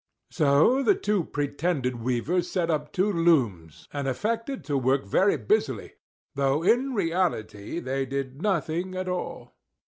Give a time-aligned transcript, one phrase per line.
[0.31, 5.93] So the two pretended weavers set up two looms, and affected to work very busily,
[6.33, 9.53] though in reality they did nothing at all.